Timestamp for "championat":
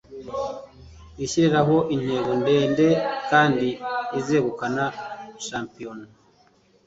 5.45-6.11